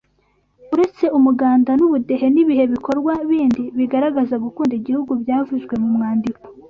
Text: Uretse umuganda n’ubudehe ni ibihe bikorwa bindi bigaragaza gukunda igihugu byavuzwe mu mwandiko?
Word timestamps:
Uretse 0.73 1.05
umuganda 1.17 1.71
n’ubudehe 1.79 2.25
ni 2.33 2.39
ibihe 2.43 2.65
bikorwa 2.73 3.13
bindi 3.29 3.63
bigaragaza 3.77 4.35
gukunda 4.45 4.73
igihugu 4.79 5.11
byavuzwe 5.21 5.73
mu 5.83 5.89
mwandiko? 5.95 6.39